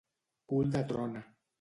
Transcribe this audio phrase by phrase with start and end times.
[0.53, 1.25] Cul de trona.